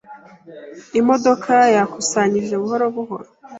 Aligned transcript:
Imodoka 0.99 1.53
yakusanyije 1.75 2.53
buhoro 2.61 2.85
buhoro. 2.95 3.27